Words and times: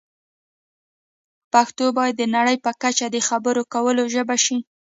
پښتو 1.53 1.85
باید 1.97 2.15
د 2.17 2.23
نړۍ 2.35 2.57
په 2.65 2.71
کچه 2.81 3.05
د 3.11 3.17
خبرو 3.29 3.61
کولو 3.73 4.03
ژبه 4.13 4.35
شي. 4.45 4.57